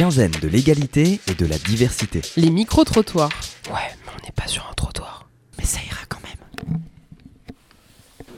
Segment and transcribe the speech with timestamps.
[0.00, 2.22] quinzaine de l'égalité et de la diversité.
[2.38, 3.28] Les micro-trottoirs.
[3.66, 3.74] Ouais,
[4.06, 5.28] mais on n'est pas sur un trottoir.
[5.58, 6.78] Mais ça ira quand même.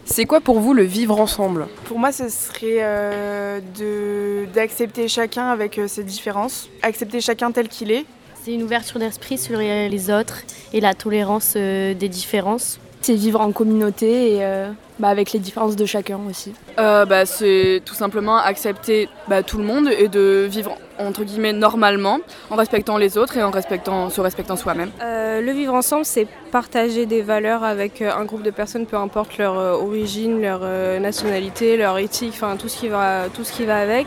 [0.05, 1.69] C'est quoi pour vous le vivre ensemble?
[1.85, 7.69] Pour moi, ce serait euh, de- d'accepter chacun avec euh, ses différences, accepter chacun tel
[7.69, 8.07] qu'il est.
[8.43, 10.39] C'est une ouverture d'esprit sur les les autres
[10.73, 12.81] et la tolérance euh, des différences.
[13.03, 16.55] C'est vivre en communauté et euh, bah, avec les différences de chacun aussi.
[16.79, 21.53] Euh, bah, c'est tout simplement accepter bah, tout le monde et de vivre entre guillemets
[21.53, 22.21] normalement
[22.51, 24.91] en respectant les autres et en respectant, se respectant soi-même.
[25.03, 29.37] Euh, le vivre ensemble, c'est partager des valeurs avec un groupe de personnes, peu importe
[29.37, 30.61] leur origine, leur
[31.01, 34.07] nationalité, leur éthique, enfin tout ce qui va, tout ce qui va avec.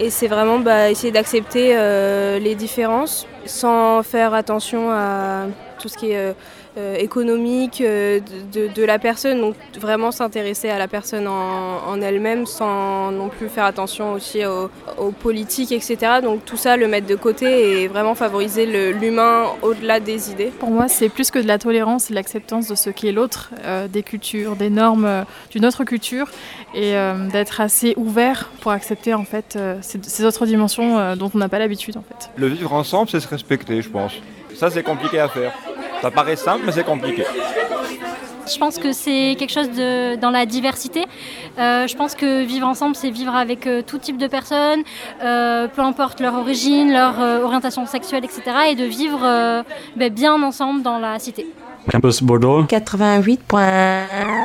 [0.00, 5.46] Et c'est vraiment bah, essayer d'accepter euh, les différences sans faire attention à
[5.80, 6.32] tout ce qui est euh,
[6.78, 8.20] euh, économique euh,
[8.52, 9.40] de, la personne.
[9.40, 14.44] Donc vraiment s'intéresser à la personne en, en elle-même sans non plus faire attention aussi
[14.44, 16.20] aux, aux politiques, etc.
[16.22, 20.52] Donc tout ça, le mettre de côté et vraiment favoriser l'humain au-delà des idées.
[20.58, 23.88] Pour moi, c'est plus que de la tolérance, c'est l'acceptance de ce qu'est l'autre, euh,
[23.88, 26.28] des cultures, des normes euh, d'une autre culture,
[26.74, 31.16] et euh, d'être assez ouvert pour accepter en fait euh, ces, ces autres dimensions euh,
[31.16, 32.30] dont on n'a pas l'habitude en fait.
[32.36, 34.12] Le vivre ensemble, c'est se respecter, je pense.
[34.54, 35.52] Ça, c'est compliqué à faire.
[36.02, 37.24] Ça paraît simple, mais c'est compliqué.
[38.52, 41.04] Je pense que c'est quelque chose de, dans la diversité.
[41.58, 44.82] Euh, je pense que vivre ensemble, c'est vivre avec euh, tout type de personnes,
[45.22, 48.42] euh, peu importe leur origine, leur euh, orientation sexuelle, etc.
[48.70, 49.62] Et de vivre euh,
[49.96, 51.46] ben, bien ensemble dans la cité.
[51.90, 52.64] Campus Bordeaux.
[52.64, 54.39] 88.1